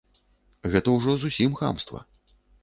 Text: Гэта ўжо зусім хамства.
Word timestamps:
Гэта 0.75 0.95
ўжо 0.95 1.11
зусім 1.25 1.51
хамства. 1.61 2.03